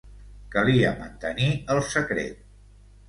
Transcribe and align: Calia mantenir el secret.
Calia 0.55 0.93
mantenir 1.03 1.51
el 1.75 1.83
secret. 1.93 2.43